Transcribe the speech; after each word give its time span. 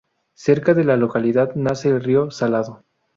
Cerca 0.33 0.73
de 0.73 0.83
la 0.83 0.97
localidad 0.97 1.53
nace 1.53 1.89
el 1.89 2.01
río 2.03 2.31
Salado. 2.31 2.83